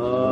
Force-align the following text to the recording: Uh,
Uh, 0.00 0.29